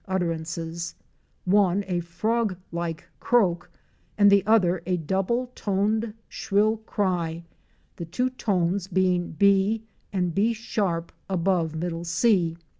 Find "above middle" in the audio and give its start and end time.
11.29-12.03